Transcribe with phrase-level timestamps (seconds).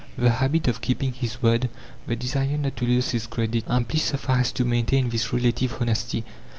[0.17, 1.69] The habit of keeping his word,
[2.07, 6.25] the desire not to lose his credit, amply suffice to maintain this relative honesty.